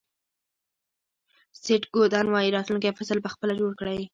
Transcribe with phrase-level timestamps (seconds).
[1.61, 4.01] سیټ گودن وایي راتلونکی فصل په خپله جوړ کړئ.